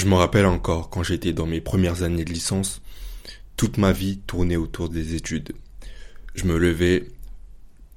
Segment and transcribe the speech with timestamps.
[0.00, 2.80] Je me rappelle encore quand j'étais dans mes premières années de licence,
[3.58, 5.52] toute ma vie tournait autour des études.
[6.34, 7.06] Je me levais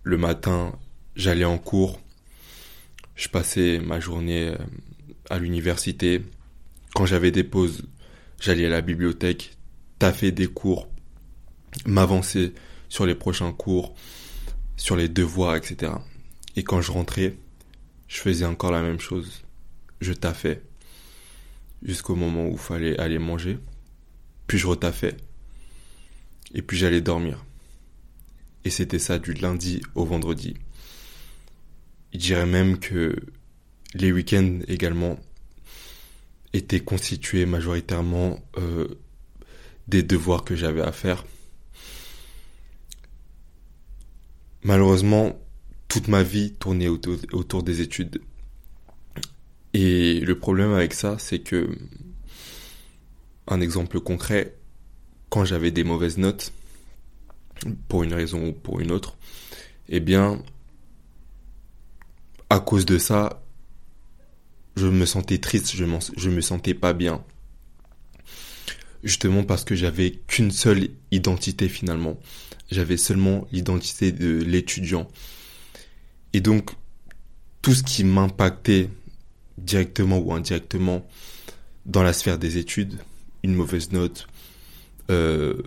[0.04, 0.78] le matin,
[1.16, 2.02] j'allais en cours,
[3.16, 4.58] je passais ma journée euh,
[5.30, 6.22] à l'université.
[6.94, 7.84] Quand j'avais des pauses,
[8.38, 9.56] j'allais à la bibliothèque,
[9.98, 10.90] taffer des cours,
[11.86, 12.54] m'avancer
[12.90, 13.96] sur les prochains cours,
[14.76, 15.94] sur les devoirs, etc.
[16.58, 17.38] Et quand je rentrais,
[18.10, 19.44] je faisais encore la même chose.
[20.02, 20.64] Je taffais
[21.84, 23.60] jusqu'au moment où il fallait aller manger.
[24.48, 25.16] Puis je retaffais.
[26.54, 27.44] Et puis j'allais dormir.
[28.66, 30.56] Et c'était ça du lundi au vendredi.
[32.14, 33.16] Je dirais même que
[33.96, 35.20] les week-ends également
[36.54, 38.88] étaient constitués majoritairement euh,
[39.88, 41.26] des devoirs que j'avais à faire.
[44.64, 45.38] Malheureusement,
[45.88, 48.22] toute ma vie tournait autour, autour des études.
[49.74, 51.70] Et le problème avec ça, c'est que,
[53.48, 54.56] un exemple concret,
[55.30, 56.54] quand j'avais des mauvaises notes,
[57.88, 59.18] pour une raison ou pour une autre,
[59.90, 60.44] eh bien,
[62.50, 63.44] à cause de ça,
[64.76, 65.86] je me sentais triste, je,
[66.18, 67.24] je me sentais pas bien.
[69.04, 72.20] Justement parce que j'avais qu'une seule identité finalement.
[72.72, 75.08] J'avais seulement l'identité de l'étudiant.
[76.32, 76.72] Et donc,
[77.62, 78.90] tout ce qui m'impactait
[79.58, 81.06] directement ou indirectement
[81.86, 82.98] dans la sphère des études,
[83.44, 84.28] une mauvaise note,
[85.12, 85.62] euh,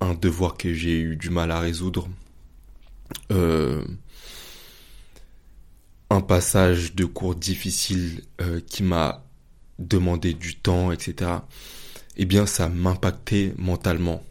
[0.00, 2.08] un devoir que j'ai eu du mal à résoudre,
[3.32, 3.84] euh,
[6.10, 9.24] un passage de cours difficile euh, qui m'a
[9.78, 11.30] demandé du temps, etc.
[12.16, 14.22] Eh bien, ça m'impactait mentalement.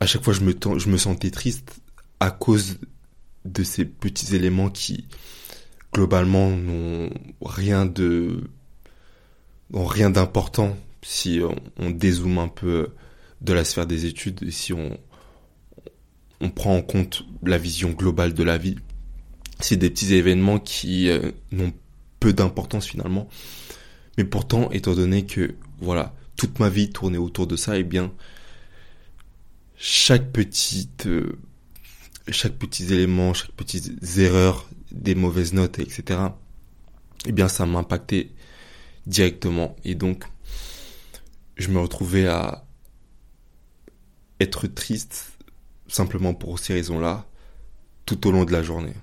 [0.00, 1.80] À chaque fois, je me, je me sentais triste
[2.20, 2.78] à cause
[3.44, 5.06] de ces petits éléments qui,
[5.98, 7.10] globalement, n'ont
[7.44, 7.84] rien
[10.10, 11.40] d'important si
[11.76, 12.90] on, dézoome un peu
[13.40, 14.96] de la sphère des études et si on,
[16.40, 18.76] on prend en compte la vision globale de la vie.
[19.58, 21.72] C'est des petits événements qui euh, n'ont
[22.20, 23.28] peu d'importance finalement.
[24.18, 27.84] Mais pourtant, étant donné que, voilà, toute ma vie tournait autour de ça, et eh
[27.84, 28.12] bien,
[29.76, 31.40] chaque petite, euh,
[32.28, 36.20] chaque petit élément, chaque petite erreur, des mauvaises notes, etc.,
[37.26, 38.30] eh bien, ça m'impactait
[39.06, 39.76] directement.
[39.84, 40.24] Et donc,
[41.56, 42.64] je me retrouvais à
[44.40, 45.32] être triste
[45.88, 47.26] simplement pour ces raisons-là
[48.06, 48.94] tout au long de la journée.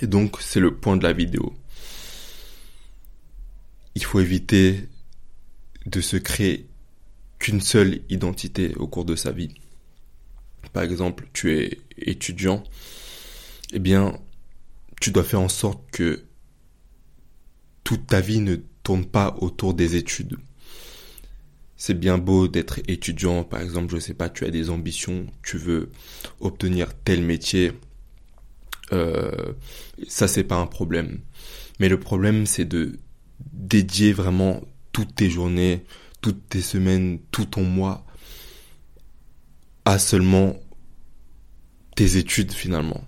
[0.00, 1.54] Et donc, c'est le point de la vidéo.
[3.94, 4.88] Il faut éviter
[5.86, 6.66] de se créer
[7.38, 9.54] qu'une seule identité au cours de sa vie.
[10.72, 12.64] Par exemple, tu es étudiant,
[13.72, 14.18] eh bien,
[15.00, 16.24] tu dois faire en sorte que
[17.82, 20.38] toute ta vie ne tourne pas autour des études
[21.76, 25.58] c'est bien beau d'être étudiant, par exemple, je sais pas, tu as des ambitions, tu
[25.58, 25.90] veux
[26.40, 27.72] obtenir tel métier,
[28.92, 29.52] euh,
[30.08, 31.20] ça c'est pas un problème.
[31.80, 32.98] Mais le problème c'est de
[33.52, 34.62] dédier vraiment
[34.92, 35.84] toutes tes journées,
[36.20, 38.06] toutes tes semaines, tout ton mois
[39.84, 40.56] à seulement
[41.96, 43.04] tes études finalement.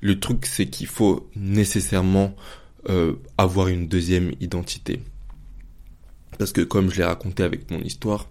[0.00, 2.34] Le truc c'est qu'il faut nécessairement
[2.88, 5.00] euh, avoir une deuxième identité.
[6.38, 8.28] Parce que comme je l'ai raconté avec mon histoire,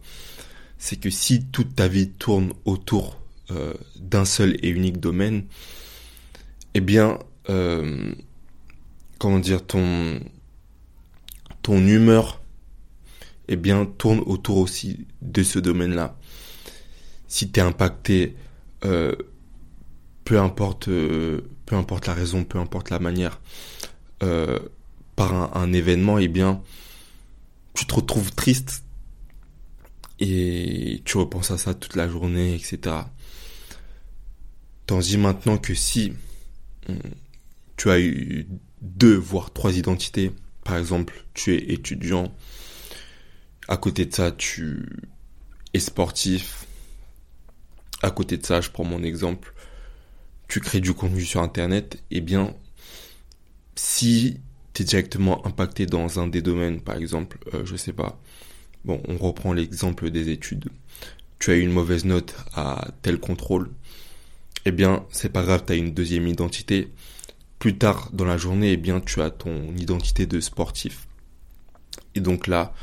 [0.80, 3.20] c'est que si toute ta vie tourne autour
[3.52, 5.46] euh, d'un seul et unique domaine,
[6.74, 7.20] eh bien,
[7.50, 8.14] euh,
[9.20, 10.20] comment dire, ton,
[11.62, 12.42] ton humeur,
[13.48, 16.18] eh bien, tourne autour aussi de ce domaine-là.
[17.28, 18.36] Si tu es impacté,
[18.86, 19.16] euh,
[20.30, 23.42] peu importe, peu importe la raison, peu importe la manière,
[25.16, 26.62] par un, événement, eh bien,
[27.74, 28.84] tu te retrouves triste
[30.20, 32.96] et tu repenses à ça toute la journée, etc.
[34.86, 36.14] Tandis maintenant que si
[36.88, 37.00] hum,
[37.76, 38.48] tu as eu
[38.82, 40.32] deux voire trois identités,
[40.64, 42.32] par exemple, tu es étudiant,
[43.68, 44.86] à côté de ça, tu
[45.74, 46.68] es sportif,
[48.04, 49.56] à côté de ça, je prends mon exemple,
[50.50, 52.54] tu crées du contenu sur Internet, eh bien,
[53.76, 54.40] si
[54.84, 58.20] directement impacté dans un des domaines, par exemple, euh, je sais pas.
[58.86, 60.70] Bon, on reprend l'exemple des études.
[61.38, 63.70] Tu as eu une mauvaise note à tel contrôle.
[64.66, 66.90] Eh bien, c'est pas grave, tu as une deuxième identité.
[67.60, 71.08] Plus tard dans la journée, eh bien, tu as ton identité de sportif.
[72.16, 72.74] Et donc là,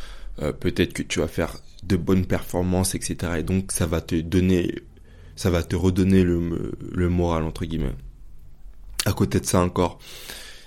[0.42, 3.34] euh, peut-être que tu vas faire de bonnes performances, etc.
[3.38, 4.74] Et donc, ça va te donner,
[5.36, 7.94] ça va te redonner le, moral, entre guillemets.
[9.04, 9.98] À côté de ça encore,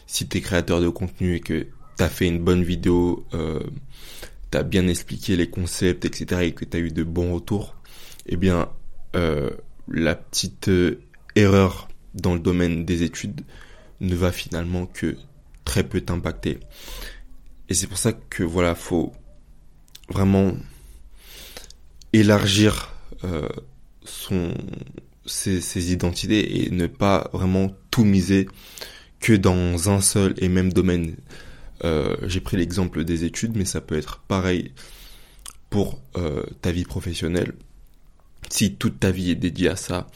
[0.07, 1.68] si tu es créateur de contenu et que
[1.98, 3.60] tu as fait une bonne vidéo, euh,
[4.51, 7.75] tu as bien expliqué les concepts, etc., et que tu as eu de bons retours,
[8.27, 8.69] eh bien,
[9.16, 9.50] euh,
[9.88, 11.01] la petite euh,
[11.36, 13.42] erreur dans le domaine des études
[14.00, 15.18] ne va finalement que
[15.66, 16.60] très peu t'impacter.
[17.69, 19.13] Et c'est pour ça que voilà, faut
[20.10, 20.54] vraiment
[22.13, 22.94] élargir
[23.24, 23.48] euh,
[24.04, 24.54] son
[25.25, 28.48] ses, identités et ne pas vraiment tout miser
[29.19, 31.16] que dans un seul et même domaine.
[31.84, 34.74] Euh, J'ai pris l'exemple des études, mais ça peut être pareil
[35.69, 37.54] pour euh, ta vie professionnelle.
[38.50, 40.07] Si toute ta vie est dédiée à ça,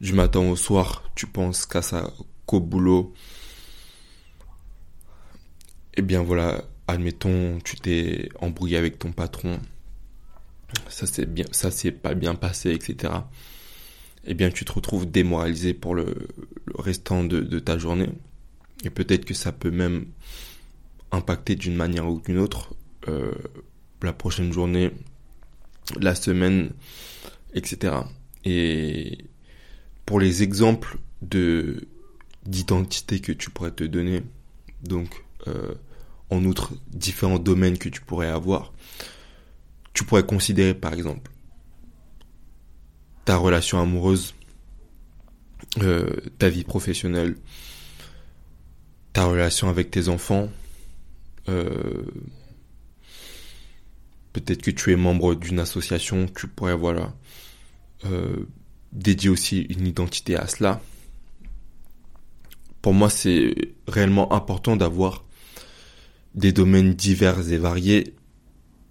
[0.00, 2.10] du matin au soir, tu penses qu'à ça,
[2.46, 3.12] qu'au boulot,
[5.96, 9.58] eh bien voilà, admettons, tu t'es embrouillé avec ton patron,
[10.88, 13.12] ça c'est bien, ça c'est pas bien passé, etc.
[14.24, 16.28] Eh bien, tu te retrouves démoralisé pour le,
[16.76, 18.10] restant de, de, ta journée.
[18.84, 20.06] Et peut-être que ça peut même
[21.12, 22.74] impacter d'une manière ou d'une autre
[23.08, 23.32] euh,
[24.02, 24.90] la prochaine journée,
[25.98, 26.70] la semaine,
[27.54, 27.94] etc.
[28.44, 29.18] Et
[30.06, 31.88] pour les exemples de
[32.46, 34.22] d'identité que tu pourrais te donner,
[34.82, 35.74] donc euh,
[36.30, 38.72] en outre différents domaines que tu pourrais avoir,
[39.92, 41.30] tu pourrais considérer par exemple
[43.24, 44.34] ta relation amoureuse,
[45.82, 46.08] euh,
[46.38, 47.36] ta vie professionnelle,
[49.12, 50.48] ta relation avec tes enfants,
[51.48, 52.04] euh,
[54.32, 57.12] peut-être que tu es membre d'une association, tu pourrais voilà
[58.06, 58.46] euh,
[58.92, 60.80] dédier aussi une identité à cela.
[62.80, 63.54] Pour moi, c'est
[63.86, 65.24] réellement important d'avoir
[66.34, 68.14] des domaines divers et variés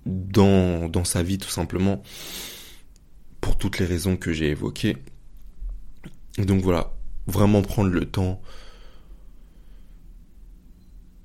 [0.08, 2.02] dans, dans sa vie tout simplement
[3.42, 4.98] pour toutes les raisons que j'ai évoquées.
[6.38, 6.94] Donc voilà,
[7.28, 8.42] vraiment prendre le temps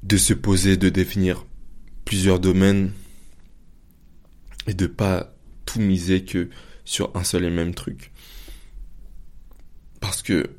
[0.02, 1.46] de se poser, de définir
[2.04, 2.92] plusieurs domaines
[4.66, 5.34] et de pas
[5.64, 6.50] tout miser que
[6.84, 8.12] sur un seul et même truc.
[10.00, 10.50] Parce que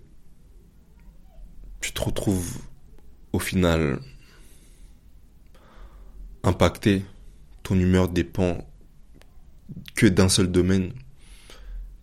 [1.82, 2.60] tu te retrouves
[3.34, 4.00] au final
[6.44, 7.04] impacté,
[7.64, 8.68] ton humeur dépend
[9.96, 10.92] que d'un seul domaine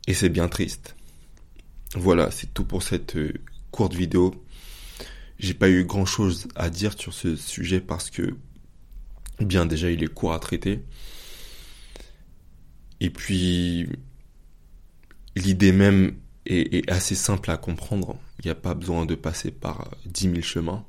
[0.06, 0.96] et c'est bien triste.
[1.94, 3.32] Voilà, c'est tout pour cette euh,
[3.70, 4.34] courte vidéo.
[5.38, 8.34] J'ai pas eu grand chose à dire sur ce sujet parce que,
[9.40, 10.82] bien déjà, il est court à traiter.
[13.00, 13.88] Et puis,
[15.34, 16.14] l'idée même
[16.46, 18.16] est, assez simple à comprendre.
[18.38, 20.84] Il n'y a pas besoin de passer par dix mille chemins.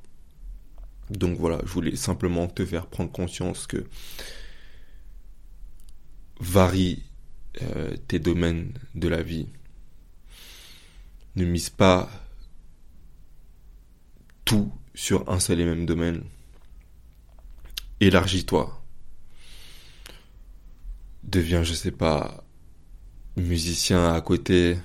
[1.10, 3.86] Donc voilà, je voulais simplement te faire prendre conscience que
[6.42, 7.04] varie
[7.62, 9.48] euh, tes domaines de la vie.
[11.36, 12.10] Ne mise pas
[14.44, 16.24] tout sur un seul et même domaine.
[18.00, 18.84] Élargis-toi.
[21.24, 22.44] Deviens, je sais pas,
[23.38, 24.78] musicien à côté.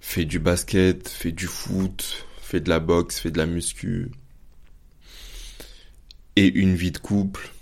[0.00, 4.10] Fais du basket, fais du foot, fais de la boxe, fais de la muscu.
[6.34, 7.52] Et une vie de couple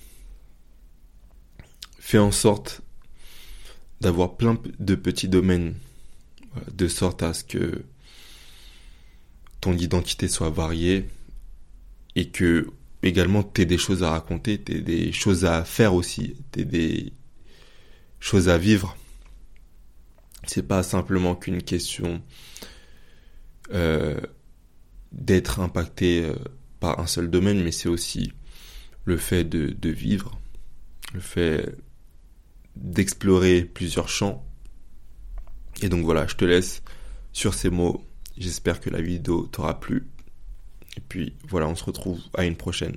[2.06, 2.82] fais en sorte
[4.00, 5.75] d'avoir plein de petits domaines,
[6.73, 7.85] de sorte à ce que
[9.61, 11.08] ton identité soit variée
[12.14, 12.69] et que
[13.03, 17.13] également tu des choses à raconter, tu des choses à faire aussi, tu des
[18.20, 18.96] choses à vivre.
[20.46, 22.22] C'est pas simplement qu'une question
[23.72, 24.20] euh,
[25.10, 26.36] d'être impacté euh,
[26.79, 28.32] par un seul domaine, mais c'est aussi
[29.05, 30.39] le fait de vivre,
[31.13, 31.75] le fait
[32.76, 34.44] d'explorer plusieurs champs.
[35.82, 36.82] Et donc voilà, je te laisse
[37.32, 38.04] sur ces mots.
[38.38, 40.08] J'espère que la vidéo t'aura plu.
[40.96, 42.96] Et puis voilà, on se retrouve à une prochaine.